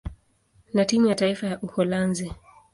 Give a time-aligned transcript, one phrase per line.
[0.73, 2.31] na timu ya taifa ya Uholanzi.